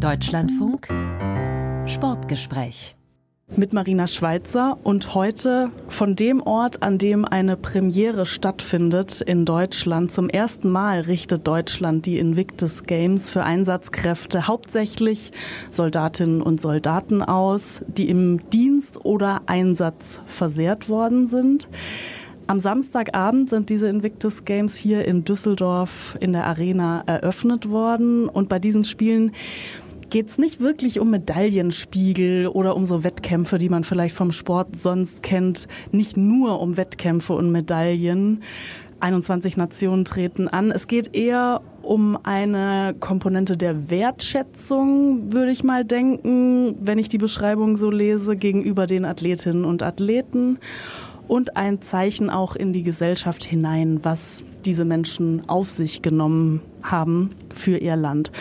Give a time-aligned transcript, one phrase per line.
[0.00, 0.88] Deutschlandfunk
[1.84, 2.96] Sportgespräch
[3.54, 10.10] mit Marina Schweitzer und heute von dem Ort, an dem eine Premiere stattfindet in Deutschland.
[10.10, 15.32] Zum ersten Mal richtet Deutschland die Invictus Games für Einsatzkräfte hauptsächlich
[15.70, 21.68] Soldatinnen und Soldaten aus, die im Dienst oder Einsatz versehrt worden sind.
[22.46, 28.48] Am Samstagabend sind diese Invictus Games hier in Düsseldorf in der Arena eröffnet worden und
[28.48, 29.30] bei diesen Spielen
[30.10, 34.76] geht es nicht wirklich um Medaillenspiegel oder um so Wettkämpfe, die man vielleicht vom Sport
[34.76, 35.68] sonst kennt.
[35.92, 38.42] Nicht nur um Wettkämpfe und Medaillen.
[38.98, 40.70] 21 Nationen treten an.
[40.70, 47.16] Es geht eher um eine Komponente der Wertschätzung, würde ich mal denken, wenn ich die
[47.16, 50.58] Beschreibung so lese, gegenüber den Athletinnen und Athleten
[51.28, 57.30] und ein Zeichen auch in die Gesellschaft hinein, was diese Menschen auf sich genommen haben
[57.54, 58.32] für ihr Land.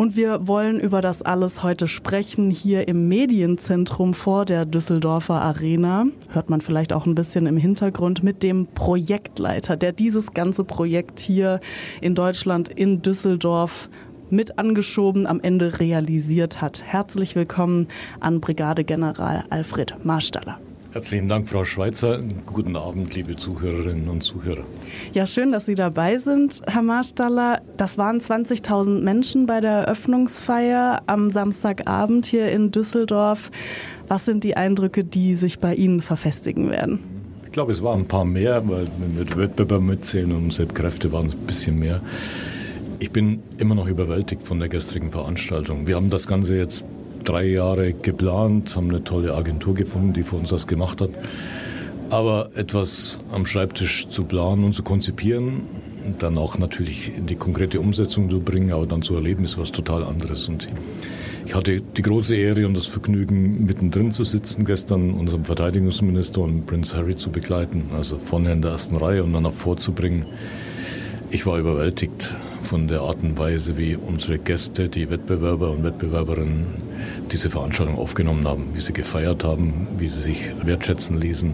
[0.00, 6.06] Und wir wollen über das alles heute sprechen hier im Medienzentrum vor der Düsseldorfer Arena.
[6.30, 11.20] Hört man vielleicht auch ein bisschen im Hintergrund mit dem Projektleiter, der dieses ganze Projekt
[11.20, 11.60] hier
[12.00, 13.90] in Deutschland in Düsseldorf
[14.30, 16.82] mit angeschoben am Ende realisiert hat.
[16.82, 17.86] Herzlich willkommen
[18.20, 20.58] an Brigadegeneral Alfred Marstaller.
[20.92, 22.18] Herzlichen Dank, Frau Schweizer.
[22.46, 24.64] Guten Abend, liebe Zuhörerinnen und Zuhörer.
[25.12, 27.62] Ja, schön, dass Sie dabei sind, Herr Marstaller.
[27.76, 33.52] Das waren 20.000 Menschen bei der Eröffnungsfeier am Samstagabend hier in Düsseldorf.
[34.08, 36.98] Was sind die Eindrücke, die sich bei Ihnen verfestigen werden?
[37.44, 41.26] Ich glaube, es waren ein paar mehr, weil mit Wettbewerb mitzählen und Sepp Kräfte waren
[41.26, 42.00] es ein bisschen mehr.
[42.98, 45.86] Ich bin immer noch überwältigt von der gestrigen Veranstaltung.
[45.86, 46.84] Wir haben das Ganze jetzt
[47.24, 51.10] drei Jahre geplant, haben eine tolle Agentur gefunden, die für uns das gemacht hat.
[52.10, 55.62] Aber etwas am Schreibtisch zu planen und zu konzipieren,
[56.18, 59.70] dann auch natürlich in die konkrete Umsetzung zu bringen, aber dann zu erleben, ist was
[59.70, 60.48] total anderes.
[60.48, 60.68] Und
[61.46, 66.66] ich hatte die große Ehre und das Vergnügen, mittendrin zu sitzen, gestern unserem Verteidigungsminister und
[66.66, 70.26] Prinz Harry zu begleiten, also vorne in der ersten Reihe und dann auch vorzubringen.
[71.30, 72.34] Ich war überwältigt
[72.70, 76.66] von der Art und Weise, wie unsere Gäste, die Wettbewerber und Wettbewerberinnen,
[77.32, 81.52] diese Veranstaltung aufgenommen haben, wie sie gefeiert haben, wie sie sich wertschätzen ließen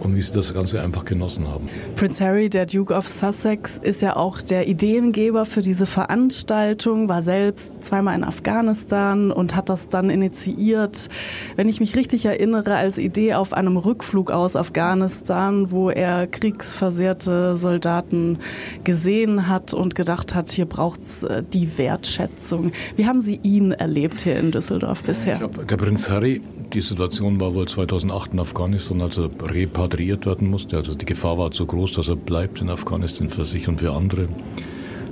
[0.00, 1.68] und wie sie das Ganze einfach genossen haben.
[1.96, 7.22] Prince Harry, der Duke of Sussex, ist ja auch der Ideengeber für diese Veranstaltung, war
[7.22, 11.08] selbst zweimal in Afghanistan und hat das dann initiiert,
[11.56, 17.56] wenn ich mich richtig erinnere, als Idee auf einem Rückflug aus Afghanistan, wo er kriegsversehrte
[17.56, 18.38] Soldaten
[18.84, 22.72] gesehen hat und gedacht hat, hier braucht es äh, die Wertschätzung.
[22.96, 25.34] Wie haben Sie ihn erlebt hier in Düsseldorf bisher?
[25.34, 26.40] Ich glaube, der Prinz Harry,
[26.72, 30.76] die Situation war wohl 2008 in Afghanistan, als er repatriiert werden musste.
[30.76, 33.92] Also die Gefahr war zu groß, dass er bleibt in Afghanistan für sich und für
[33.92, 34.28] andere.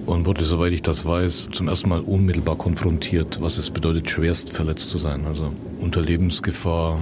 [0.06, 4.50] Und wurde, soweit ich das weiß, zum ersten Mal unmittelbar konfrontiert, was es bedeutet, schwerst
[4.50, 5.26] verletzt zu sein.
[5.26, 6.98] Also unter Lebensgefahr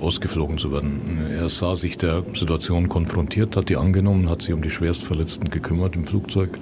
[0.00, 1.26] ausgeflogen zu werden.
[1.30, 5.96] Er sah sich der Situation konfrontiert, hat die angenommen, hat sich um die Schwerstverletzten gekümmert
[5.96, 6.58] im Flugzeug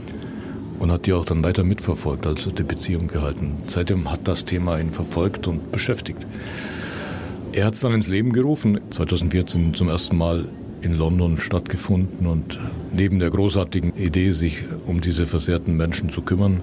[0.78, 3.58] und hat die auch dann weiter mitverfolgt, also die Beziehung gehalten.
[3.66, 6.26] Seitdem hat das Thema ihn verfolgt und beschäftigt.
[7.52, 10.46] Er hat es dann ins Leben gerufen, 2014 zum ersten Mal
[10.82, 12.58] in London stattgefunden und
[12.92, 16.60] neben der großartigen Idee, sich um diese versehrten Menschen zu kümmern,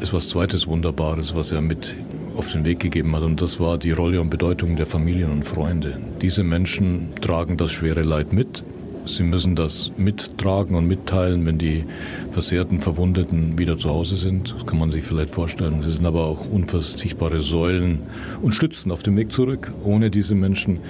[0.00, 1.94] ist was Zweites Wunderbares, was er mit
[2.36, 5.44] auf den Weg gegeben hat und das war die Rolle und Bedeutung der Familien und
[5.44, 5.98] Freunde.
[6.20, 8.62] Diese Menschen tragen das schwere Leid mit
[9.06, 11.84] Sie müssen das mittragen und mitteilen, wenn die
[12.32, 14.52] versehrten Verwundeten wieder zu Hause sind.
[14.52, 15.80] Das kann man sich vielleicht vorstellen.
[15.82, 18.00] Sie sind aber auch unverzichtbare Säulen
[18.42, 19.72] und Stützen auf dem Weg zurück.
[19.84, 20.80] Ohne diese Menschen,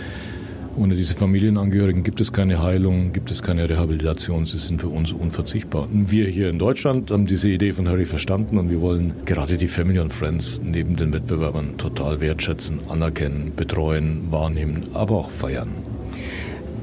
[0.76, 4.46] ohne diese Familienangehörigen gibt es keine Heilung, gibt es keine Rehabilitation.
[4.46, 5.86] Sie sind für uns unverzichtbar.
[5.92, 9.68] Wir hier in Deutschland haben diese Idee von Harry verstanden und wir wollen gerade die
[9.68, 15.95] Family und Friends neben den Wettbewerbern total wertschätzen, anerkennen, betreuen, wahrnehmen, aber auch feiern.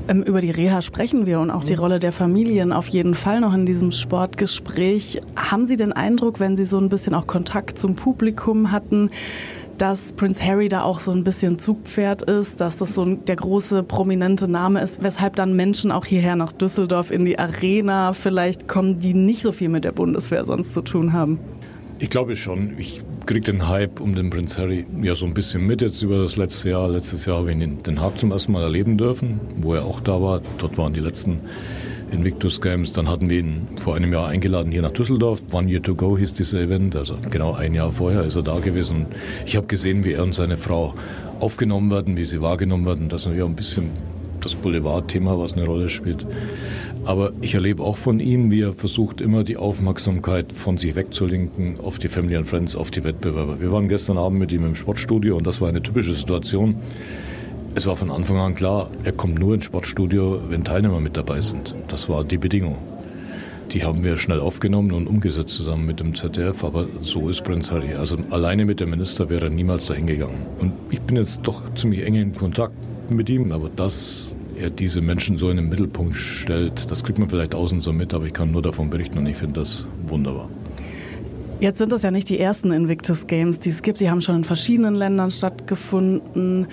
[0.08, 1.80] Ähm, über die Reha sprechen wir und auch die mhm.
[1.80, 5.22] Rolle der Familien auf jeden Fall noch in diesem Sportgespräch.
[5.36, 9.10] Haben Sie den Eindruck, wenn Sie so ein bisschen auch Kontakt zum Publikum hatten,
[9.78, 13.84] dass Prince Harry da auch so ein bisschen Zugpferd ist, dass das so der große
[13.84, 19.00] prominente Name ist, weshalb dann Menschen auch hierher nach Düsseldorf in die Arena vielleicht kommen,
[19.00, 21.40] die nicht so viel mit der Bundeswehr sonst zu tun haben?
[22.00, 22.78] Ich glaube schon.
[22.78, 26.22] Ich kriege den Hype um den Prinz Harry ja so ein bisschen mit jetzt über
[26.22, 26.90] das letzte Jahr.
[26.90, 29.86] Letztes Jahr habe ich ihn in Den Haag zum ersten Mal erleben dürfen, wo er
[29.86, 30.42] auch da war.
[30.58, 31.42] Dort waren die letzten
[32.12, 32.92] Invictus Games.
[32.94, 35.42] Dann hatten wir ihn vor einem Jahr eingeladen hier nach Düsseldorf.
[35.52, 36.96] One Year to Go hieß dieser Event.
[36.96, 39.06] Also genau ein Jahr vorher ist er da gewesen.
[39.46, 40.94] Ich habe gesehen, wie er und seine Frau
[41.40, 43.10] aufgenommen werden, wie sie wahrgenommen werden.
[43.10, 43.90] Das ist auch ein bisschen
[44.44, 46.26] das Boulevardthema, was eine Rolle spielt.
[47.06, 51.80] Aber ich erlebe auch von ihm, wie er versucht, immer die Aufmerksamkeit von sich wegzulenken
[51.82, 53.60] auf die Family and Friends, auf die Wettbewerber.
[53.60, 56.76] Wir waren gestern Abend mit ihm im Sportstudio und das war eine typische Situation.
[57.76, 61.42] Es war von Anfang an klar, er kommt nur ins Sportstudio, wenn Teilnehmer mit dabei
[61.42, 61.76] sind.
[61.88, 62.78] Das war die Bedingung.
[63.72, 67.72] Die haben wir schnell aufgenommen und umgesetzt zusammen mit dem ZDF, aber so ist Prinz
[67.72, 67.96] Harry.
[67.96, 70.46] Also alleine mit dem Minister wäre er niemals dahin gegangen.
[70.60, 72.76] Und ich bin jetzt doch ziemlich eng in Kontakt
[73.14, 77.30] mit ihm, aber dass er diese Menschen so in den Mittelpunkt stellt, das kriegt man
[77.30, 80.50] vielleicht außen so mit, aber ich kann nur davon berichten und ich finde das wunderbar.
[81.60, 84.02] Jetzt sind das ja nicht die ersten Invictus Games, die es gibt.
[84.02, 86.68] Die haben schon in verschiedenen Ländern stattgefunden.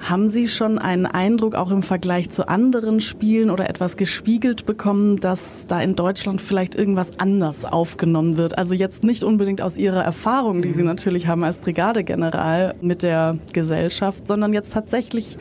[0.00, 5.16] Haben Sie schon einen Eindruck, auch im Vergleich zu anderen Spielen oder etwas gespiegelt bekommen,
[5.16, 8.58] dass da in Deutschland vielleicht irgendwas anders aufgenommen wird?
[8.58, 10.88] Also jetzt nicht unbedingt aus Ihrer Erfahrung, die Sie mhm.
[10.88, 15.38] natürlich haben als Brigadegeneral mit der Gesellschaft, sondern jetzt tatsächlich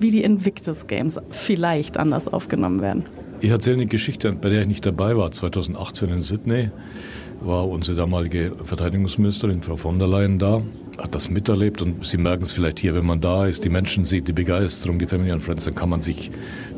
[0.00, 3.04] wie die Invictus Games vielleicht anders aufgenommen werden.
[3.40, 6.70] Ich erzähle eine Geschichte, bei der ich nicht dabei war, 2018 in Sydney
[7.40, 10.60] war unsere damalige Verteidigungsministerin, Frau von der Leyen, da,
[11.02, 14.04] hat das miterlebt und Sie merken es vielleicht hier, wenn man da ist, die Menschen
[14.04, 16.30] sieht, die Begeisterung, die Family and Friends, dann kann man sich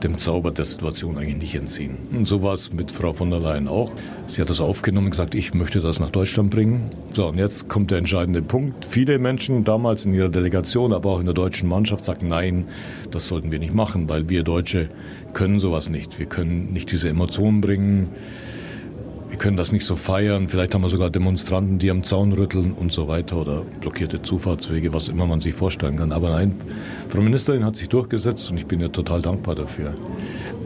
[0.02, 1.98] dem Zauber der Situation eigentlich nicht entziehen.
[2.12, 3.92] Und so war es mit Frau von der Leyen auch.
[4.26, 6.90] Sie hat das aufgenommen und gesagt, ich möchte das nach Deutschland bringen.
[7.12, 8.84] So, und jetzt kommt der entscheidende Punkt.
[8.84, 12.66] Viele Menschen damals in ihrer Delegation, aber auch in der deutschen Mannschaft sagten, nein,
[13.10, 14.88] das sollten wir nicht machen, weil wir Deutsche
[15.34, 16.18] können sowas nicht.
[16.18, 18.08] Wir können nicht diese Emotionen bringen
[19.32, 20.46] wir können das nicht so feiern.
[20.46, 24.92] Vielleicht haben wir sogar Demonstranten, die am Zaun rütteln und so weiter oder blockierte Zufahrtswege,
[24.92, 26.12] was immer man sich vorstellen kann.
[26.12, 26.54] Aber nein,
[27.08, 29.94] Frau Ministerin hat sich durchgesetzt und ich bin ihr total dankbar dafür.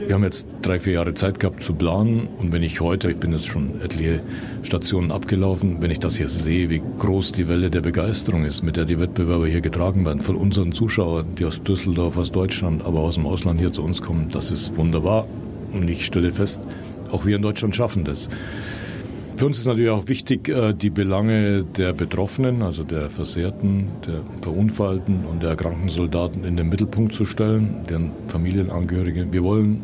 [0.04, 3.18] Wir haben jetzt drei, vier Jahre Zeit gehabt zu planen und wenn ich heute, ich
[3.18, 4.20] bin jetzt schon etliche
[4.64, 8.76] Stationen abgelaufen, wenn ich das hier sehe, wie groß die Welle der Begeisterung ist, mit
[8.76, 12.98] der die Wettbewerber hier getragen werden, von unseren Zuschauern, die aus Düsseldorf, aus Deutschland, aber
[12.98, 15.28] aus dem Ausland hier zu uns kommen, das ist wunderbar.
[15.72, 16.62] Und ich stelle fest,
[17.12, 18.29] auch wir in Deutschland schaffen das.
[19.37, 24.23] Für uns ist natürlich auch wichtig, äh, die Belange der Betroffenen, also der Versehrten, der
[24.41, 29.31] Verunfallten und der erkrankten Soldaten in den Mittelpunkt zu stellen, deren Familienangehörige.
[29.31, 29.82] Wir wollen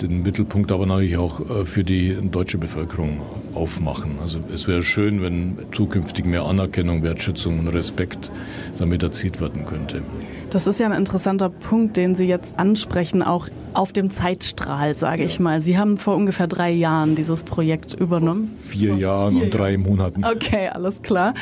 [0.00, 3.20] den Mittelpunkt aber natürlich auch äh, für die deutsche Bevölkerung
[3.52, 4.12] aufmachen.
[4.22, 8.30] Also es wäre schön, wenn zukünftig mehr Anerkennung, Wertschätzung und Respekt
[8.78, 10.02] damit erzielt werden könnte.
[10.52, 15.24] Das ist ja ein interessanter Punkt, den Sie jetzt ansprechen, auch auf dem Zeitstrahl, sage
[15.24, 15.62] ich mal.
[15.62, 18.54] Sie haben vor ungefähr drei Jahren dieses Projekt übernommen.
[18.60, 20.22] Vor vier vor Jahren vier und drei Monaten.
[20.26, 21.32] Okay, alles klar.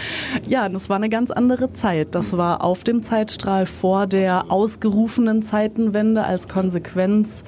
[0.47, 2.15] Ja, das war eine ganz andere Zeit.
[2.15, 7.43] Das war auf dem Zeitstrahl vor der ausgerufenen Zeitenwende als Konsequenz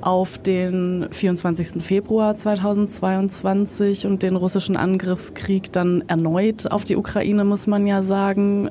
[0.00, 1.82] auf den 24.
[1.82, 8.70] Februar 2022 und den russischen Angriffskrieg dann erneut auf die Ukraine, muss man ja sagen.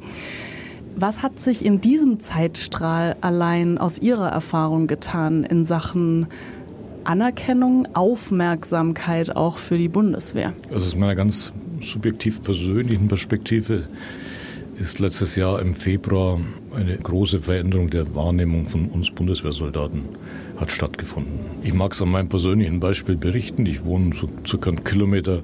[1.01, 6.27] Was hat sich in diesem Zeitstrahl allein aus Ihrer Erfahrung getan in Sachen
[7.05, 10.51] Anerkennung, Aufmerksamkeit auch für die Bundeswehr?
[10.73, 13.87] Also aus meiner ganz subjektiv persönlichen Perspektive
[14.77, 16.37] ist letztes Jahr im Februar
[16.75, 20.01] eine große Veränderung der Wahrnehmung von uns Bundeswehrsoldaten
[20.57, 21.39] hat stattgefunden.
[21.63, 23.65] Ich mag es an meinem persönlichen Beispiel berichten.
[23.65, 25.43] Ich wohne so circa einen Kilometer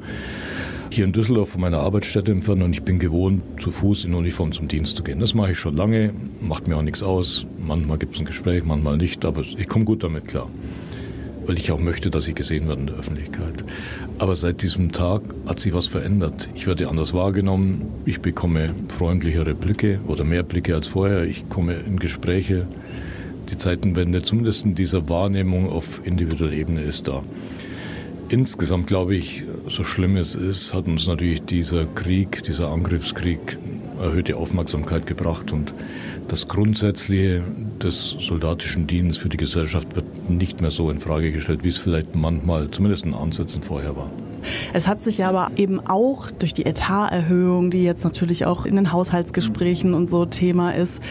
[0.96, 4.54] hier in Düsseldorf von meiner Arbeitsstätte entfernt und ich bin gewohnt, zu Fuß in Uniform
[4.54, 5.20] zum Dienst zu gehen.
[5.20, 7.46] Das mache ich schon lange, macht mir auch nichts aus.
[7.60, 10.50] Manchmal gibt es ein Gespräch, manchmal nicht, aber ich komme gut damit klar.
[11.46, 13.66] Weil ich auch möchte, dass ich gesehen werde in der Öffentlichkeit.
[14.20, 16.50] Aber seit diesem Tag hat sich was verändert.
[16.56, 17.88] Ich werde anders wahrgenommen.
[18.06, 21.24] Ich bekomme freundlichere Blicke oder mehr Blicke als vorher.
[21.24, 22.68] Ich komme in Gespräche.
[23.50, 27.22] Die Zeitenwende, zumindest in dieser Wahrnehmung auf individueller Ebene, ist da.
[28.30, 33.58] Insgesamt glaube ich, so schlimm es ist, hat uns natürlich dieser Krieg, dieser Angriffskrieg
[34.00, 35.74] erhöhte Aufmerksamkeit gebracht und
[36.28, 37.44] das Grundsätzliche
[37.82, 41.78] des soldatischen Dienstes für die Gesellschaft wird nicht mehr so in Frage gestellt, wie es
[41.78, 44.10] vielleicht manchmal, zumindest in Ansätzen vorher war.
[44.74, 48.92] Es hat sich aber eben auch durch die Etaterhöhung, die jetzt natürlich auch in den
[48.92, 51.02] Haushaltsgesprächen und so Thema ist,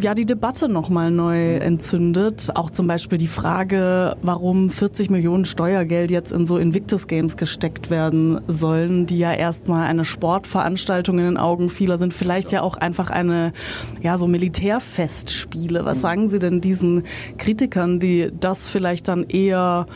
[0.00, 2.50] ja die Debatte nochmal neu entzündet.
[2.54, 7.90] Auch zum Beispiel die Frage, warum 40 Millionen Steuergeld jetzt in so Invictus Games gesteckt
[7.90, 12.76] werden sollen, die ja erstmal eine Sportveranstaltung in den Augen vieler sind, vielleicht ja auch
[12.76, 13.52] einfach eine,
[14.02, 15.84] ja, so Militärfestspiele.
[15.84, 17.04] Was sagen Sie denn diesen
[17.38, 19.86] Kritikern, die das vielleicht dann eher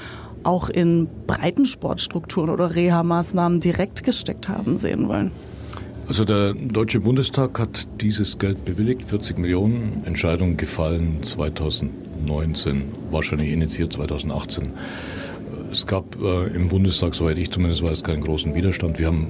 [0.45, 5.31] auch in Breitensportstrukturen oder Reha-Maßnahmen direkt gesteckt haben sehen wollen?
[6.09, 10.03] Also der Deutsche Bundestag hat dieses Geld bewilligt, 40 Millionen.
[10.05, 14.71] Entscheidung gefallen 2019, wahrscheinlich initiiert 2018.
[15.71, 18.99] Es gab äh, im Bundestag, soweit ich zumindest weiß, keinen großen Widerstand.
[18.99, 19.29] Wir haben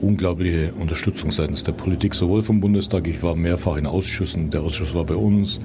[0.00, 4.94] unglaubliche Unterstützung seitens der Politik, sowohl vom Bundestag, ich war mehrfach in Ausschüssen, der Ausschuss
[4.94, 5.60] war bei uns,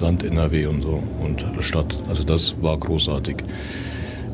[0.00, 1.98] Land NRW und so und Stadt.
[2.08, 3.36] Also das war großartig.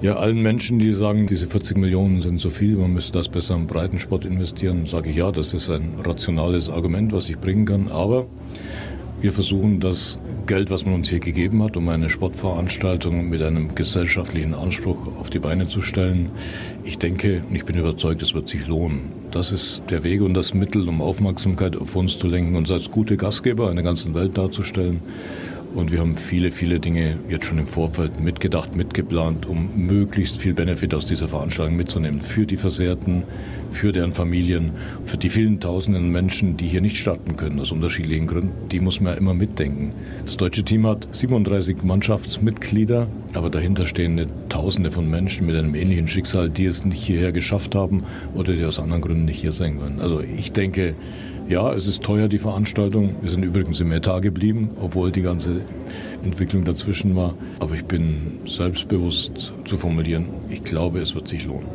[0.02, 3.54] Ja, allen Menschen, die sagen, diese 40 Millionen sind zu viel, man müsste das besser
[3.54, 7.88] im Breitensport investieren, sage ich ja, das ist ein rationales Argument, was ich bringen kann.
[7.88, 8.24] Aber
[9.20, 13.74] wir versuchen das Geld, was man uns hier gegeben hat, um eine Sportveranstaltung mit einem
[13.74, 16.30] gesellschaftlichen Anspruch auf die Beine zu stellen.
[16.82, 19.12] Ich denke ich bin überzeugt, es wird sich lohnen.
[19.30, 22.90] Das ist der Weg und das Mittel, um Aufmerksamkeit auf uns zu lenken, uns als
[22.90, 25.02] gute Gastgeber in der ganzen Welt darzustellen.
[25.74, 30.52] Und wir haben viele, viele Dinge jetzt schon im Vorfeld mitgedacht, mitgeplant, um möglichst viel
[30.52, 32.20] Benefit aus dieser Veranstaltung mitzunehmen.
[32.20, 33.22] Für die Versehrten,
[33.70, 34.72] für deren Familien,
[35.04, 38.68] für die vielen tausenden Menschen, die hier nicht starten können, aus unterschiedlichen Gründen.
[38.68, 39.90] Die muss man ja immer mitdenken.
[40.26, 46.08] Das deutsche Team hat 37 Mannschaftsmitglieder, aber dahinter stehen Tausende von Menschen mit einem ähnlichen
[46.08, 48.02] Schicksal, die es nicht hierher geschafft haben
[48.34, 50.00] oder die aus anderen Gründen nicht hier sein können.
[50.00, 50.96] Also ich denke,
[51.50, 53.16] ja, es ist teuer, die Veranstaltung.
[53.22, 55.62] Wir sind übrigens im Etat geblieben, obwohl die ganze
[56.22, 57.34] Entwicklung dazwischen war.
[57.58, 61.66] Aber ich bin selbstbewusst zu formulieren, ich glaube, es wird sich lohnen.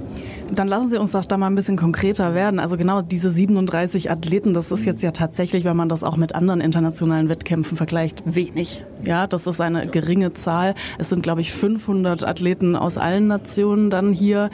[0.50, 2.60] Dann lassen Sie uns doch da mal ein bisschen konkreter werden.
[2.60, 6.36] Also genau diese 37 Athleten, das ist jetzt ja tatsächlich, wenn man das auch mit
[6.36, 8.86] anderen internationalen Wettkämpfen vergleicht, wenig.
[9.04, 10.74] Ja, das ist eine geringe Zahl.
[10.98, 14.52] Es sind, glaube ich, 500 Athleten aus allen Nationen dann hier.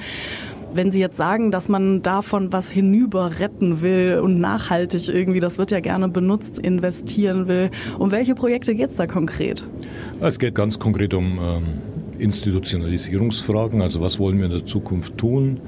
[0.74, 5.58] Wenn Sie jetzt sagen, dass man davon was hinüber retten will und nachhaltig irgendwie, das
[5.58, 9.68] wird ja gerne benutzt, investieren will, um welche Projekte geht es da konkret?
[10.22, 11.64] Es geht ganz konkret um ähm,
[12.20, 15.60] Institutionalisierungsfragen, also was wollen wir in der Zukunft tun,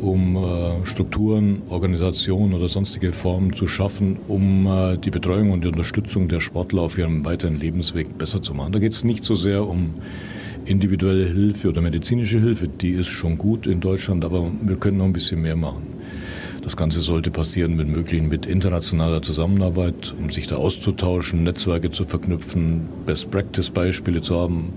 [0.00, 5.68] um äh, Strukturen, Organisationen oder sonstige Formen zu schaffen, um äh, die Betreuung und die
[5.68, 8.72] Unterstützung der Sportler auf ihrem weiteren Lebensweg besser zu machen.
[8.72, 9.94] Da geht es nicht so sehr um
[10.66, 15.04] individuelle Hilfe oder medizinische Hilfe, die ist schon gut in Deutschland, aber wir können noch
[15.04, 15.94] ein bisschen mehr machen.
[16.62, 22.06] Das Ganze sollte passieren mit möglichen mit internationaler Zusammenarbeit, um sich da auszutauschen, Netzwerke zu
[22.06, 24.72] verknüpfen, Best-Practice-Beispiele zu haben,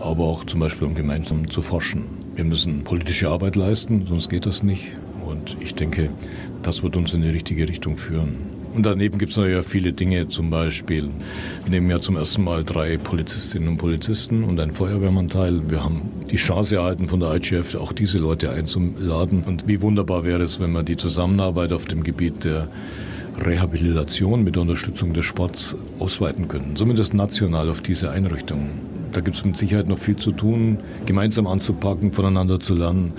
[0.00, 2.04] aber auch zum Beispiel um gemeinsam zu forschen.
[2.34, 4.96] Wir müssen politische Arbeit leisten, sonst geht das nicht.
[5.24, 6.10] Und ich denke,
[6.62, 8.57] das wird uns in die richtige Richtung führen.
[8.78, 11.10] Und daneben gibt es natürlich viele Dinge, zum Beispiel
[11.68, 15.68] nehmen ja zum ersten Mal drei Polizistinnen und Polizisten und ein Feuerwehrmann teil.
[15.68, 19.42] Wir haben die Chance erhalten von der IGF, auch diese Leute einzuladen.
[19.44, 22.68] Und wie wunderbar wäre es, wenn man die Zusammenarbeit auf dem Gebiet der
[23.44, 28.68] Rehabilitation mit der Unterstützung des Sports ausweiten könnten, zumindest national auf diese Einrichtungen.
[29.10, 33.12] Da gibt es mit Sicherheit noch viel zu tun, gemeinsam anzupacken, voneinander zu lernen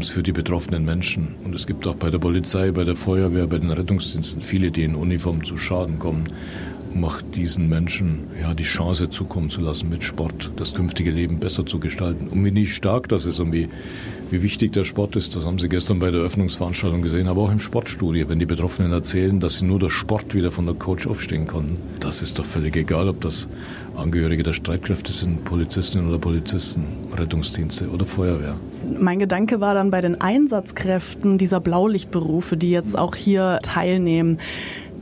[0.00, 1.34] es für die betroffenen Menschen.
[1.44, 4.84] Und es gibt auch bei der Polizei, bei der Feuerwehr, bei den Rettungsdiensten viele, die
[4.84, 6.24] in Uniform zu Schaden kommen.
[6.94, 11.40] Um auch diesen Menschen ja, die Chance zukommen zu lassen, mit Sport das künftige Leben
[11.40, 12.28] besser zu gestalten.
[12.28, 13.68] Und wie stark das ist und wie,
[14.30, 17.50] wie wichtig der Sport ist, das haben Sie gestern bei der Eröffnungsveranstaltung gesehen, aber auch
[17.50, 21.06] im Sportstudio, wenn die Betroffenen erzählen, dass sie nur durch Sport wieder von der Coach
[21.08, 21.78] aufstehen konnten.
[21.98, 23.48] Das ist doch völlig egal, ob das
[23.96, 26.86] Angehörige der Streitkräfte sind, Polizistinnen oder Polizisten,
[27.16, 28.56] Rettungsdienste oder Feuerwehr.
[28.86, 34.38] Mein Gedanke war dann bei den Einsatzkräften dieser Blaulichtberufe, die jetzt auch hier teilnehmen.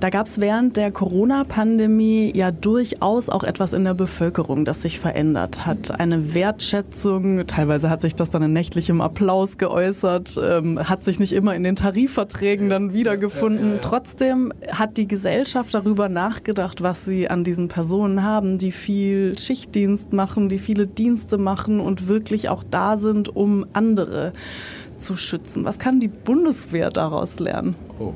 [0.03, 4.99] Da gab es während der Corona-Pandemie ja durchaus auch etwas in der Bevölkerung, das sich
[4.99, 6.01] verändert hat.
[6.01, 11.31] Eine Wertschätzung, teilweise hat sich das dann in nächtlichem Applaus geäußert, ähm, hat sich nicht
[11.31, 13.79] immer in den Tarifverträgen dann wiedergefunden.
[13.81, 20.13] Trotzdem hat die Gesellschaft darüber nachgedacht, was sie an diesen Personen haben, die viel Schichtdienst
[20.13, 24.33] machen, die viele Dienste machen und wirklich auch da sind, um andere
[24.97, 25.65] zu schützen.
[25.65, 27.77] Was kann die Bundeswehr daraus lernen?
[28.01, 28.15] Oh.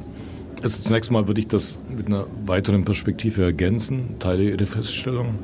[0.62, 5.40] Also zunächst mal würde ich das mit einer weiteren Perspektive ergänzen, teile Ihre Feststellung.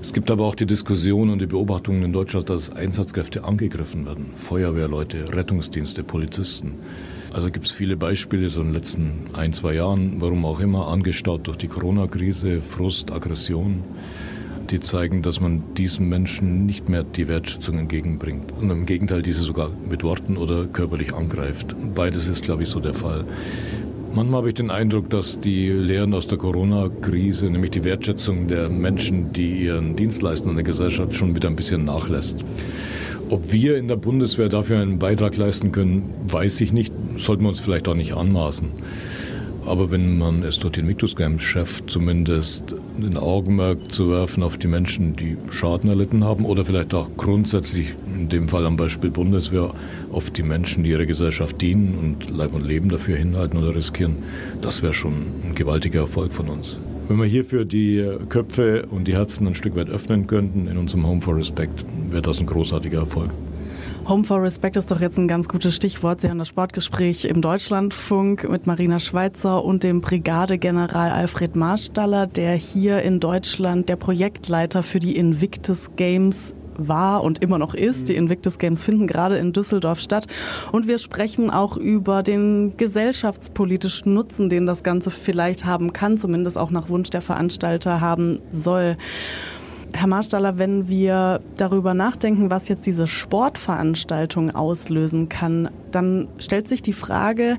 [0.00, 4.26] Es gibt aber auch die Diskussion und die Beobachtungen in Deutschland, dass Einsatzkräfte angegriffen werden.
[4.36, 6.74] Feuerwehrleute, Rettungsdienste, Polizisten.
[7.32, 10.88] Also gibt es viele Beispiele so in den letzten ein, zwei Jahren, warum auch immer,
[10.88, 13.82] angestaut durch die Corona-Krise, Frust, Aggression,
[14.70, 18.52] die zeigen, dass man diesen Menschen nicht mehr die Wertschätzung entgegenbringt.
[18.52, 21.74] Und im Gegenteil, diese sogar mit Worten oder körperlich angreift.
[21.94, 23.24] Beides ist, glaube ich, so der Fall.
[24.16, 28.70] Manchmal habe ich den Eindruck, dass die Lehren aus der Corona-Krise, nämlich die Wertschätzung der
[28.70, 32.38] Menschen, die ihren Dienst leisten in der Gesellschaft, schon wieder ein bisschen nachlässt.
[33.28, 37.50] Ob wir in der Bundeswehr dafür einen Beitrag leisten können, weiß ich nicht, sollten wir
[37.50, 38.70] uns vielleicht auch nicht anmaßen.
[39.66, 44.68] Aber wenn man es dort den Victus-Games schafft, zumindest den Augenmerk zu werfen auf die
[44.68, 49.74] Menschen, die Schaden erlitten haben oder vielleicht auch grundsätzlich, in dem Fall am Beispiel Bundeswehr,
[50.12, 54.18] auf die Menschen, die ihrer Gesellschaft dienen und Leib und Leben dafür hinhalten oder riskieren,
[54.60, 56.78] das wäre schon ein gewaltiger Erfolg von uns.
[57.08, 61.06] Wenn wir hierfür die Köpfe und die Herzen ein Stück weit öffnen könnten in unserem
[61.06, 63.30] Home for Respect, wäre das ein großartiger Erfolg.
[64.08, 66.20] Home for Respect ist doch jetzt ein ganz gutes Stichwort.
[66.20, 72.54] Sie haben das Sportgespräch im Deutschlandfunk mit Marina Schweizer und dem Brigadegeneral Alfred Marstaller, der
[72.54, 78.08] hier in Deutschland der Projektleiter für die Invictus Games war und immer noch ist.
[78.08, 78.18] Die mhm.
[78.18, 80.28] Invictus Games finden gerade in Düsseldorf statt.
[80.70, 86.58] Und wir sprechen auch über den gesellschaftspolitischen Nutzen, den das Ganze vielleicht haben kann, zumindest
[86.58, 88.94] auch nach Wunsch der Veranstalter haben soll.
[89.92, 96.82] Herr Marstaller, wenn wir darüber nachdenken, was jetzt diese Sportveranstaltung auslösen kann, dann stellt sich
[96.82, 97.58] die Frage,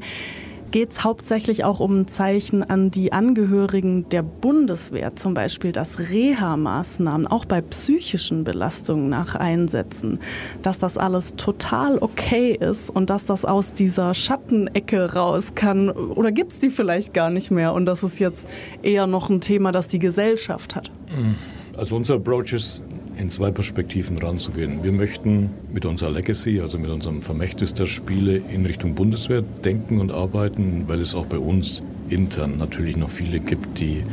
[0.71, 5.99] geht es hauptsächlich auch um ein Zeichen an die Angehörigen der Bundeswehr, zum Beispiel, dass
[6.11, 10.19] Reha-Maßnahmen auch bei psychischen Belastungen nach einsetzen,
[10.61, 16.31] dass das alles total okay ist und dass das aus dieser Schattenecke raus kann oder
[16.31, 18.47] gibt es die vielleicht gar nicht mehr und das ist jetzt
[18.81, 20.91] eher noch ein Thema, das die Gesellschaft hat?
[21.17, 21.35] Mhm.
[21.77, 22.81] Also unser Approach ist,
[23.17, 24.83] in zwei Perspektiven ranzugehen.
[24.83, 29.99] Wir möchten mit unserer Legacy, also mit unserem Vermächtnis der Spiele in Richtung Bundeswehr denken
[29.99, 34.03] und arbeiten, weil es auch bei uns intern natürlich noch viele gibt, die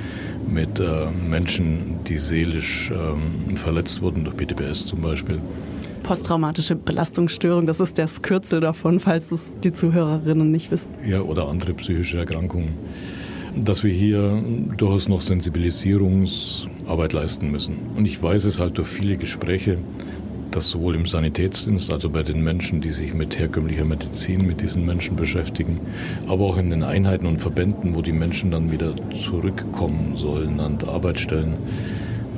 [0.46, 5.38] mit äh, Menschen, die seelisch ähm, verletzt wurden, durch BTBS zum Beispiel.
[6.02, 10.88] Posttraumatische Belastungsstörung, das ist das Kürzel davon, falls es die Zuhörerinnen nicht wissen.
[11.06, 12.74] Ja, oder andere psychische Erkrankungen
[13.56, 14.42] dass wir hier
[14.76, 17.76] durchaus noch Sensibilisierungsarbeit leisten müssen.
[17.96, 19.78] Und ich weiß es halt durch viele Gespräche,
[20.50, 24.86] dass sowohl im Sanitätsdienst, also bei den Menschen, die sich mit herkömmlicher Medizin mit diesen
[24.86, 25.80] Menschen beschäftigen,
[26.28, 28.94] aber auch in den Einheiten und Verbänden, wo die Menschen dann wieder
[29.24, 31.54] zurückkommen sollen an Arbeitsstellen,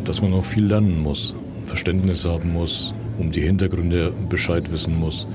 [0.04, 5.26] dass man noch viel lernen muss, Verständnis haben muss, um die Hintergründe Bescheid wissen muss,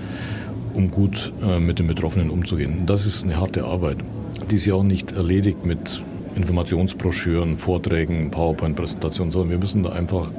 [0.73, 2.85] um gut äh, mit den Betroffenen umzugehen.
[2.85, 3.97] Das ist eine harte Arbeit
[4.50, 6.03] die ist ja auch nicht erledigt mit
[6.36, 10.31] Informationsbroschüren, Vorträgen, PowerPoint-Präsentationen, sondern wir müssen da einfach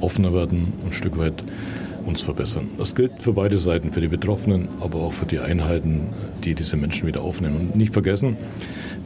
[0.00, 1.44] offener werden, ein Stück weit
[2.06, 2.68] uns verbessern.
[2.78, 6.08] Das gilt für beide Seiten, für die Betroffenen, aber auch für die Einheiten,
[6.44, 7.56] die diese Menschen wieder aufnehmen.
[7.56, 8.36] Und nicht vergessen,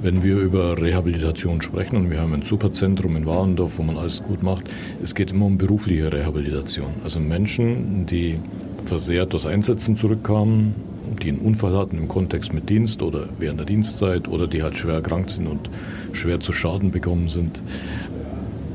[0.03, 4.23] wenn wir über Rehabilitation sprechen, und wir haben ein Superzentrum in Warendorf, wo man alles
[4.23, 4.69] gut macht,
[5.03, 6.89] es geht immer um berufliche Rehabilitation.
[7.05, 8.39] Also Menschen, die
[8.85, 10.75] versehrt aus Einsätzen zurückkamen,
[11.23, 14.77] die einen Unfall hatten im Kontext mit Dienst oder während der Dienstzeit oder die halt
[14.77, 15.71] schwer erkrankt sind und
[16.13, 17.63] schwer zu Schaden bekommen sind,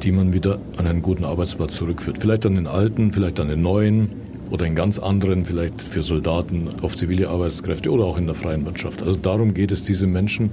[0.04, 2.18] die man wieder an einen guten Arbeitsplatz zurückführt.
[2.20, 4.10] Vielleicht an den alten, vielleicht an den neuen
[4.50, 8.66] oder in ganz anderen, vielleicht für Soldaten, auf zivile Arbeitskräfte oder auch in der freien
[8.66, 9.02] Wirtschaft.
[9.02, 10.52] Also darum geht es, diese Menschen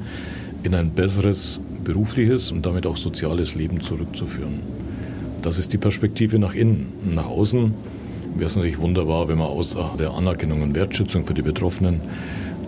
[0.62, 4.60] in ein besseres berufliches und damit auch soziales Leben zurückzuführen.
[5.42, 6.92] Das ist die Perspektive nach innen.
[7.14, 7.74] Nach außen
[8.34, 12.00] wäre es natürlich wunderbar, wenn man außer der Anerkennung und Wertschätzung für die Betroffenen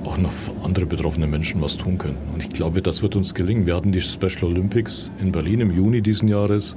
[0.04, 2.34] auch noch für andere betroffene Menschen was tun könnten.
[2.34, 3.66] Und ich glaube, das wird uns gelingen.
[3.66, 6.74] Wir hatten die Special Olympics in Berlin im Juni diesen Jahres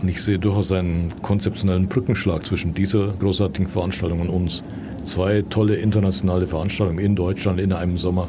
[0.00, 4.62] und ich sehe durchaus einen konzeptionellen Brückenschlag zwischen dieser großartigen Veranstaltung und uns.
[5.02, 8.28] Zwei tolle internationale Veranstaltungen in Deutschland in einem Sommer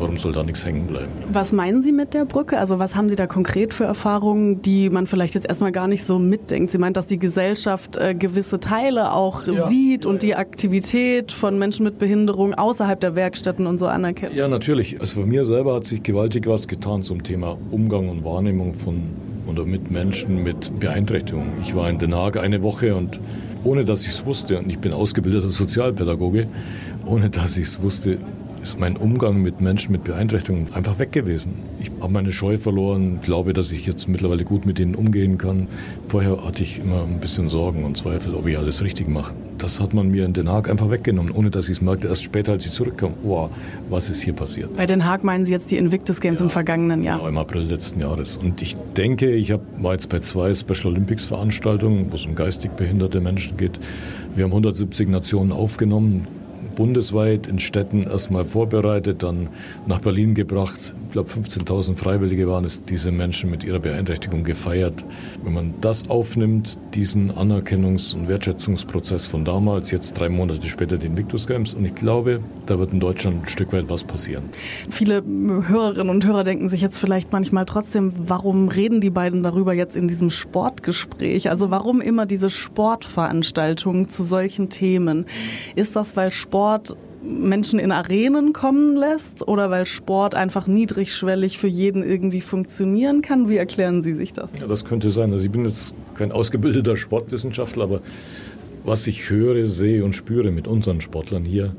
[0.00, 1.08] Warum soll da nichts hängen bleiben?
[1.32, 2.58] Was meinen Sie mit der Brücke?
[2.58, 6.04] Also was haben Sie da konkret für Erfahrungen, die man vielleicht jetzt erstmal gar nicht
[6.04, 6.70] so mitdenkt?
[6.70, 9.68] Sie meint, dass die Gesellschaft äh, gewisse Teile auch ja.
[9.68, 14.34] sieht und die Aktivität von Menschen mit Behinderung außerhalb der Werkstätten und so anerkennt?
[14.34, 15.00] Ja, natürlich.
[15.00, 19.02] Also für mir selber hat sich gewaltig was getan zum Thema Umgang und Wahrnehmung von
[19.48, 21.52] oder mit Menschen mit Beeinträchtigungen.
[21.62, 23.18] Ich war in Den Haag eine Woche und
[23.64, 26.44] ohne dass ich es wusste, und ich bin ausgebildeter Sozialpädagoge,
[27.04, 28.18] ohne dass ich es wusste,
[28.62, 31.54] ist mein Umgang mit Menschen mit Beeinträchtigungen einfach weg gewesen.
[31.80, 35.68] Ich habe meine Scheu verloren, glaube, dass ich jetzt mittlerweile gut mit ihnen umgehen kann.
[36.08, 39.34] Vorher hatte ich immer ein bisschen Sorgen und Zweifel, ob ich alles richtig mache.
[39.58, 42.08] Das hat man mir in Den Haag einfach weggenommen, ohne dass ich es merkte.
[42.08, 43.50] Erst später, als ich zurückkam, wow,
[43.90, 44.76] was ist hier passiert?
[44.76, 47.18] Bei Den Haag meinen Sie jetzt die Invictus Games ja, im vergangenen Jahr?
[47.18, 48.36] Genau, im April letzten Jahres.
[48.36, 52.34] Und ich denke, ich hab, war jetzt bei zwei Special Olympics Veranstaltungen, wo es um
[52.34, 53.78] geistig behinderte Menschen geht.
[54.34, 56.28] Wir haben 170 Nationen aufgenommen
[56.78, 59.48] bundesweit in Städten erstmal vorbereitet, dann
[59.88, 60.94] nach Berlin gebracht.
[61.08, 65.04] Ich glaube, 15.000 Freiwillige waren es, diese Menschen mit ihrer Beeinträchtigung gefeiert.
[65.42, 71.18] Wenn man das aufnimmt, diesen Anerkennungs- und Wertschätzungsprozess von damals, jetzt drei Monate später den
[71.18, 74.44] Victus Games, und ich glaube, da wird in Deutschland ein Stück weit was passieren.
[74.88, 79.74] Viele Hörerinnen und Hörer denken sich jetzt vielleicht manchmal trotzdem, warum reden die beiden darüber
[79.74, 81.50] jetzt in diesem Sportgespräch?
[81.50, 85.26] Also warum immer diese Sportveranstaltungen zu solchen Themen?
[85.74, 91.56] Ist das, weil Sport Sport Menschen in Arenen kommen lässt oder weil Sport einfach niedrigschwellig
[91.56, 93.48] für jeden irgendwie funktionieren kann?
[93.48, 94.50] Wie erklären Sie sich das?
[94.60, 95.32] Ja, das könnte sein.
[95.32, 98.00] Also ich bin jetzt kein ausgebildeter Sportwissenschaftler, aber
[98.84, 101.74] was ich höre, sehe und spüre mit unseren Sportlern hier,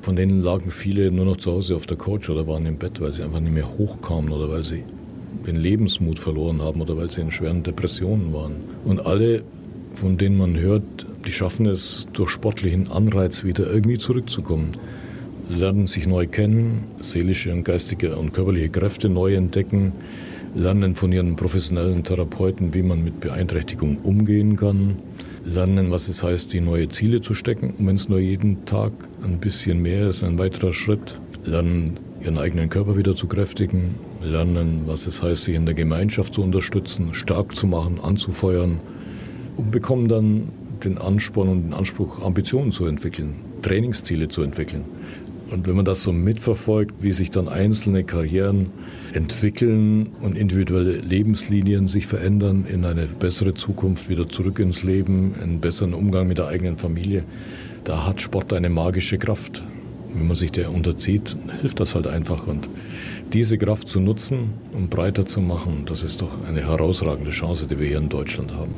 [0.00, 3.00] von denen lagen viele nur noch zu Hause auf der Couch oder waren im Bett,
[3.00, 4.84] weil sie einfach nicht mehr hochkamen oder weil sie
[5.44, 8.54] den Lebensmut verloren haben oder weil sie in schweren Depressionen waren.
[8.84, 9.42] Und alle,
[9.94, 14.72] von denen man hört, die schaffen es, durch sportlichen Anreiz wieder irgendwie zurückzukommen.
[15.48, 19.92] Lernen sich neu kennen, seelische und geistige und körperliche Kräfte neu entdecken,
[20.54, 24.96] lernen von ihren professionellen Therapeuten, wie man mit Beeinträchtigung umgehen kann,
[25.44, 27.74] lernen, was es heißt, die neue Ziele zu stecken.
[27.78, 32.38] Und wenn es nur jeden Tag ein bisschen mehr ist, ein weiterer Schritt, lernen, ihren
[32.38, 37.14] eigenen Körper wieder zu kräftigen, lernen, was es heißt, sich in der Gemeinschaft zu unterstützen,
[37.14, 38.78] stark zu machen, anzufeuern
[39.56, 40.48] und bekommen dann
[40.80, 44.84] den Ansporn und den Anspruch, Ambitionen zu entwickeln, Trainingsziele zu entwickeln.
[45.50, 48.70] Und wenn man das so mitverfolgt, wie sich dann einzelne Karrieren
[49.12, 55.60] entwickeln und individuelle Lebenslinien sich verändern in eine bessere Zukunft, wieder zurück ins Leben, einen
[55.60, 57.24] besseren Umgang mit der eigenen Familie,
[57.82, 59.62] da hat Sport eine magische Kraft.
[60.12, 62.46] Wenn man sich der unterzieht, hilft das halt einfach.
[62.46, 62.68] Und
[63.32, 67.78] diese Kraft zu nutzen und breiter zu machen, das ist doch eine herausragende Chance, die
[67.78, 68.74] wir hier in Deutschland haben.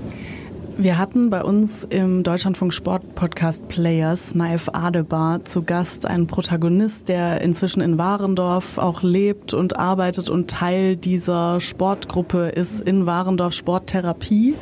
[0.79, 7.09] Wir hatten bei uns im Deutschlandfunk Sport Podcast Players Naif Adebar zu Gast einen Protagonist,
[7.09, 13.53] der inzwischen in Warendorf auch lebt und arbeitet und Teil dieser Sportgruppe ist in Warendorf
[13.53, 14.55] Sporttherapie,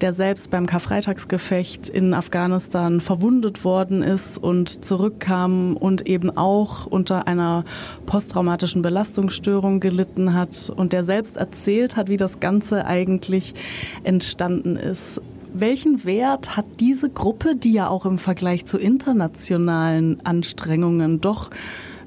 [0.00, 7.28] der selbst beim Karfreitagsgefecht in Afghanistan verwundet worden ist und zurückkam und eben auch unter
[7.28, 7.64] einer
[8.06, 13.54] posttraumatischen Belastungsstörung gelitten hat und der selbst erzählt hat, wie das Ganze eigentlich
[14.02, 15.20] entstanden ist.
[15.56, 21.50] Welchen Wert hat diese Gruppe, die ja auch im Vergleich zu internationalen Anstrengungen doch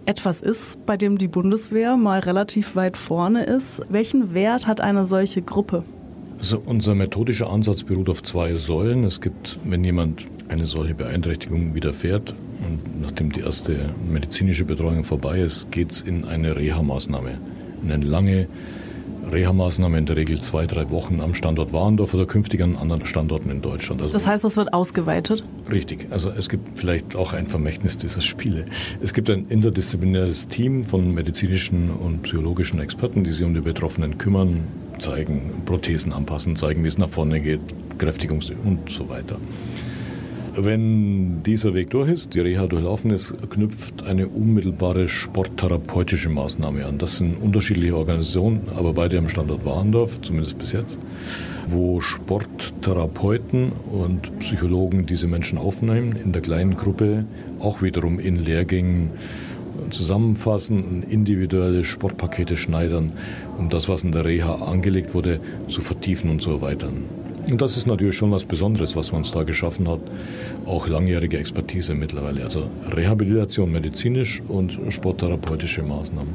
[0.05, 3.79] etwas ist, bei dem die Bundeswehr mal relativ weit vorne ist?
[3.87, 5.85] Welchen Wert hat eine solche Gruppe?
[6.37, 9.05] Also unser methodischer Ansatz beruht auf zwei Säulen.
[9.05, 12.35] Es gibt, wenn jemand eine solche Beeinträchtigung widerfährt
[12.67, 13.77] und nachdem die erste
[14.11, 17.37] medizinische Betreuung vorbei ist, geht es in eine Reha-Maßnahme,
[17.81, 18.49] in eine lange
[19.31, 23.49] Reha-Maßnahme in der Regel zwei, drei Wochen am Standort Warendorf oder künftig an anderen Standorten
[23.49, 24.01] in Deutschland.
[24.01, 25.43] Also das heißt, das wird ausgeweitet?
[25.71, 26.07] Richtig.
[26.11, 28.65] Also es gibt vielleicht auch ein Vermächtnis dieser Spiele.
[29.01, 34.17] Es gibt ein interdisziplinäres Team von medizinischen und psychologischen Experten, die sich um die Betroffenen
[34.17, 34.61] kümmern,
[34.99, 37.61] zeigen, Prothesen anpassen, zeigen, wie es nach vorne geht,
[37.97, 39.37] Kräftigungs- und so weiter.
[40.59, 46.97] Wenn dieser Weg durch ist, die Reha durchlaufen ist, knüpft eine unmittelbare sporttherapeutische Maßnahme an.
[46.97, 50.97] Das sind unterschiedliche Organisationen, aber beide am Standort Warendorf, zumindest bis jetzt,
[51.67, 57.25] wo Sporttherapeuten und Psychologen diese Menschen aufnehmen, in der kleinen Gruppe,
[57.59, 59.11] auch wiederum in Lehrgängen
[59.91, 63.11] zusammenfassen individuelle Sportpakete schneidern,
[63.59, 65.39] um das, was in der Reha angelegt wurde,
[65.69, 67.05] zu vertiefen und zu erweitern.
[67.49, 70.01] Und das ist natürlich schon was Besonderes, was man uns da geschaffen hat.
[70.65, 72.43] Auch langjährige Expertise mittlerweile.
[72.43, 76.33] Also Rehabilitation medizinisch und sporttherapeutische Maßnahmen.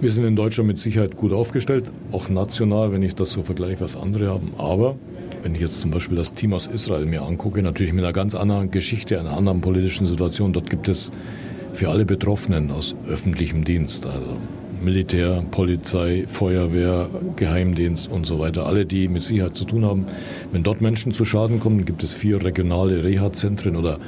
[0.00, 3.80] Wir sind in Deutschland mit Sicherheit gut aufgestellt, auch national, wenn ich das so vergleiche,
[3.80, 4.52] was andere haben.
[4.56, 4.96] Aber
[5.42, 8.34] wenn ich jetzt zum Beispiel das Team aus Israel mir angucke, natürlich mit einer ganz
[8.34, 11.10] anderen Geschichte, einer anderen politischen Situation, dort gibt es
[11.74, 14.36] für alle Betroffenen aus öffentlichem Dienst, also
[14.82, 20.06] Militär, Polizei, Feuerwehr, Geheimdienst und so weiter, alle, die mit Sicherheit zu tun haben.
[20.52, 23.98] Wenn dort Menschen zu Schaden kommen, gibt es vier regionale Reha-Zentren oder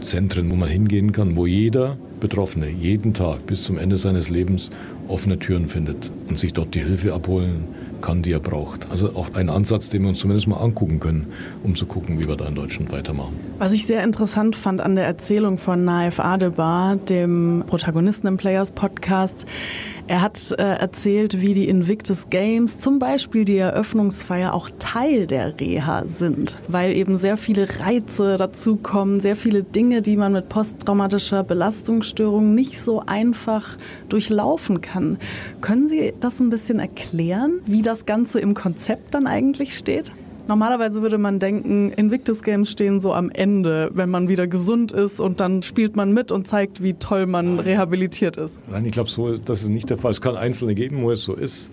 [0.00, 4.70] Zentren, wo man hingehen kann, wo jeder Betroffene jeden Tag bis zum Ende seines Lebens
[5.08, 7.64] offene Türen findet und sich dort die Hilfe abholen
[8.00, 8.90] kann, die er braucht.
[8.90, 11.32] Also auch ein Ansatz, den wir uns zumindest mal angucken können,
[11.62, 13.38] um zu gucken, wie wir da in Deutschland weitermachen.
[13.58, 18.72] Was ich sehr interessant fand an der Erzählung von Naif Adebar, dem Protagonisten im Players
[18.72, 19.46] Podcast,
[20.08, 25.60] er hat äh, erzählt, wie die Invictus Games, zum Beispiel die Eröffnungsfeier, auch Teil der
[25.60, 31.44] Reha sind, weil eben sehr viele Reize dazukommen, sehr viele Dinge, die man mit posttraumatischer
[31.44, 33.76] Belastungsstörung nicht so einfach
[34.08, 35.18] durchlaufen kann.
[35.60, 40.12] Können Sie das ein bisschen erklären, wie das Ganze im Konzept dann eigentlich steht?
[40.48, 45.20] Normalerweise würde man denken, Invictus Games stehen so am Ende, wenn man wieder gesund ist
[45.20, 48.58] und dann spielt man mit und zeigt, wie toll man rehabilitiert ist.
[48.66, 50.10] Nein, ich glaube, so das ist nicht der Fall.
[50.10, 51.70] Es kann Einzelne geben, wo es so ist.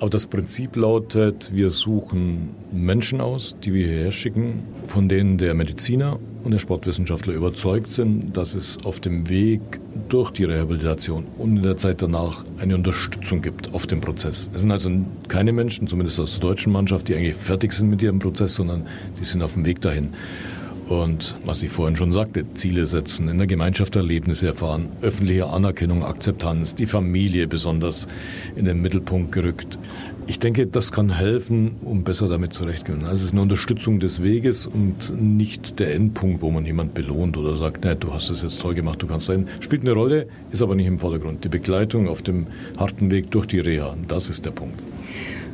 [0.00, 5.54] Aber das Prinzip lautet, wir suchen Menschen aus, die wir hierher schicken, von denen der
[5.54, 9.60] Mediziner und der Sportwissenschaftler überzeugt sind, dass es auf dem Weg
[10.08, 14.50] durch die Rehabilitation und in der Zeit danach eine Unterstützung gibt auf dem Prozess.
[14.52, 14.90] Es sind also
[15.28, 18.86] keine Menschen, zumindest aus der deutschen Mannschaft, die eigentlich fertig sind mit ihrem Prozess, sondern
[19.20, 20.14] die sind auf dem Weg dahin.
[20.88, 26.04] Und was ich vorhin schon sagte, Ziele setzen, in der Gemeinschaft Erlebnisse erfahren, öffentliche Anerkennung,
[26.04, 28.08] Akzeptanz, die Familie besonders
[28.56, 29.78] in den Mittelpunkt gerückt.
[30.26, 33.06] Ich denke, das kann helfen, um besser damit zurechtzukommen.
[33.06, 37.36] Also es ist eine Unterstützung des Weges und nicht der Endpunkt, wo man jemand belohnt
[37.36, 39.48] oder sagt, nee, du hast es jetzt toll gemacht, du kannst sein.
[39.60, 41.44] Spielt eine Rolle, ist aber nicht im Vordergrund.
[41.44, 44.78] Die Begleitung auf dem harten Weg durch die Reha, das ist der Punkt.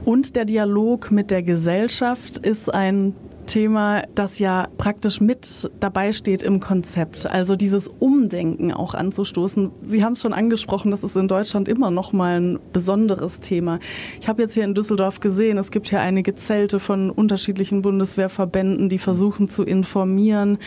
[0.04, 3.14] Und der Dialog mit der Gesellschaft ist ein
[3.48, 7.26] Thema, das ja praktisch mit dabei steht im Konzept.
[7.26, 9.72] Also dieses Umdenken auch anzustoßen.
[9.84, 13.80] Sie haben es schon angesprochen, das ist in Deutschland immer noch mal ein besonderes Thema.
[14.20, 18.88] Ich habe jetzt hier in Düsseldorf gesehen, es gibt hier einige Zelte von unterschiedlichen Bundeswehrverbänden,
[18.88, 20.58] die versuchen zu informieren.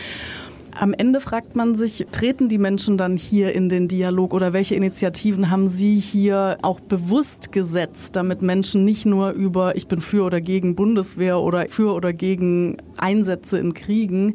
[0.74, 4.74] Am Ende fragt man sich, treten die Menschen dann hier in den Dialog oder welche
[4.74, 10.24] Initiativen haben Sie hier auch bewusst gesetzt, damit Menschen nicht nur über ich bin für
[10.24, 14.34] oder gegen Bundeswehr oder für oder gegen Einsätze in Kriegen,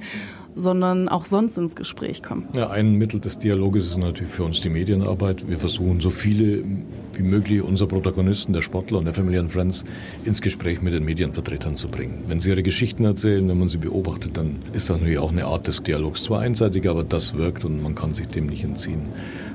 [0.57, 2.47] sondern auch sonst ins Gespräch kommen.
[2.55, 5.47] Ja, ein Mittel des Dialoges ist natürlich für uns die Medienarbeit.
[5.47, 6.63] Wir versuchen so viele
[7.13, 9.83] wie möglich unserer Protagonisten, der Sportler und der Family and Friends,
[10.23, 12.23] ins Gespräch mit den Medienvertretern zu bringen.
[12.27, 15.45] Wenn sie ihre Geschichten erzählen, wenn man sie beobachtet, dann ist das natürlich auch eine
[15.45, 16.23] Art des Dialogs.
[16.23, 19.07] Zwar einseitig, aber das wirkt und man kann sich dem nicht entziehen.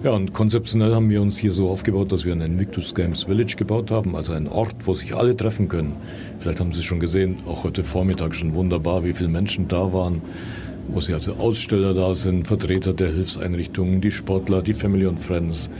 [0.03, 3.55] Ja, und konzeptionell haben wir uns hier so aufgebaut, dass wir ein Invictus Games Village
[3.57, 5.95] gebaut haben, also einen Ort, wo sich alle treffen können.
[6.41, 9.93] Vielleicht haben Sie es schon gesehen, auch heute Vormittag schon wunderbar, wie viele Menschen da
[9.93, 10.23] waren
[10.93, 15.71] wo sie also Aussteller da sind, Vertreter der Hilfseinrichtungen, die Sportler, die Family und Friends,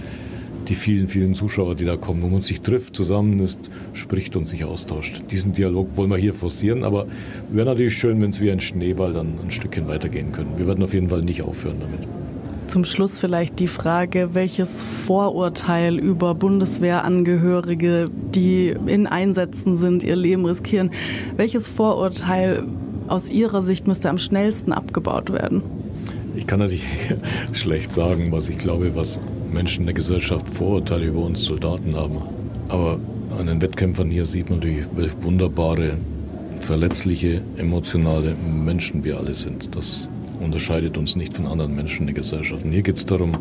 [0.69, 4.47] die vielen, vielen Zuschauer, die da kommen, wo man sich trifft, zusammen ist, spricht und
[4.47, 5.23] sich austauscht.
[5.31, 7.07] Diesen Dialog wollen wir hier forcieren, aber
[7.51, 10.57] wäre natürlich schön, wenn es wie ein Schneeball dann ein Stückchen weitergehen können.
[10.57, 12.09] Wir werden auf jeden Fall nicht aufhören damit.
[12.69, 20.47] Zum Schluss vielleicht die Frage, welches Vorurteil über Bundeswehrangehörige, die in Einsätzen sind, ihr Leben
[20.47, 20.91] riskieren,
[21.37, 22.65] welches Vorurteil
[23.13, 25.63] aus Ihrer Sicht müsste am schnellsten abgebaut werden?
[26.35, 26.85] Ich kann natürlich
[27.53, 29.21] schlecht sagen, was ich glaube, was
[29.53, 32.23] Menschen in der Gesellschaft Vorurteile über uns Soldaten haben.
[32.71, 32.99] Aber
[33.39, 35.99] an den Wettkämpfern hier sieht man natürlich, welche wunderbare,
[36.61, 39.77] verletzliche, emotionale Menschen wir alle sind.
[39.77, 40.09] Das
[40.41, 42.65] unterscheidet uns nicht von anderen Menschen in der Gesellschaft.
[42.65, 43.33] Und hier geht es darum,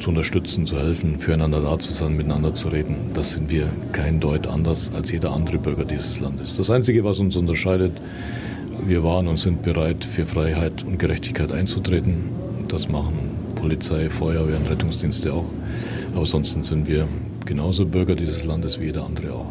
[0.00, 3.12] zu unterstützen, zu helfen, füreinander da zu sein, miteinander zu reden.
[3.14, 6.56] Das sind wir kein Deut anders als jeder andere Bürger dieses Landes.
[6.56, 7.92] Das Einzige, was uns unterscheidet,
[8.86, 12.30] wir waren und sind bereit, für Freiheit und Gerechtigkeit einzutreten.
[12.68, 15.46] Das machen Polizei, Feuerwehr und Rettungsdienste auch.
[16.12, 17.08] Aber ansonsten sind wir
[17.46, 19.46] genauso Bürger dieses Landes wie jeder andere auch.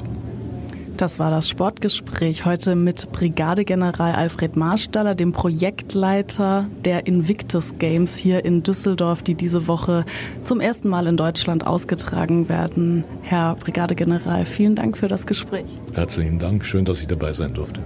[0.97, 8.45] Das war das Sportgespräch heute mit Brigadegeneral Alfred Marstaller, dem Projektleiter der Invictus Games hier
[8.45, 10.05] in Düsseldorf, die diese Woche
[10.43, 13.03] zum ersten Mal in Deutschland ausgetragen werden.
[13.23, 15.65] Herr Brigadegeneral, vielen Dank für das Gespräch.
[15.93, 17.81] Herzlichen Dank, schön, dass ich dabei sein durfte.